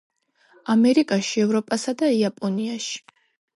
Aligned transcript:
ამერიკაში, 0.73 1.45
ევროპასა 1.45 1.97
და 2.01 2.11
იაპონიაში. 2.17 3.01